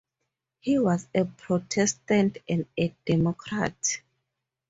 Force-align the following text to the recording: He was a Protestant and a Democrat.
He 0.61 0.79
was 0.79 1.07
a 1.13 1.25
Protestant 1.25 2.39
and 2.49 2.65
a 2.75 2.87
Democrat. 3.05 4.01